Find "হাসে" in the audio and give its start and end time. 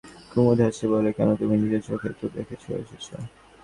0.65-0.85